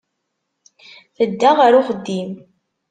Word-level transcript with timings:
Tedda 1.15 1.51
ɣer 1.57 1.73
uxeddim. 1.79 2.31